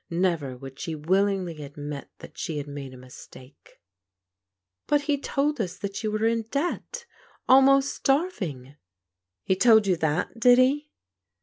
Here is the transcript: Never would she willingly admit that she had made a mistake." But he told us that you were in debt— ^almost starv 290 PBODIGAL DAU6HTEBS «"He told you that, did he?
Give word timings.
Never 0.09 0.57
would 0.57 0.79
she 0.79 0.95
willingly 0.95 1.61
admit 1.61 2.09
that 2.17 2.35
she 2.35 2.57
had 2.57 2.65
made 2.67 2.91
a 2.91 2.97
mistake." 2.97 3.79
But 4.87 5.01
he 5.01 5.15
told 5.19 5.61
us 5.61 5.77
that 5.77 6.01
you 6.01 6.11
were 6.11 6.25
in 6.25 6.41
debt— 6.49 7.05
^almost 7.47 8.01
starv 8.09 8.35
290 8.39 8.47
PBODIGAL 8.67 8.71
DAU6HTEBS 8.71 8.75
«"He 9.45 9.55
told 9.55 9.85
you 9.85 9.95
that, 9.97 10.39
did 10.39 10.57
he? 10.57 10.89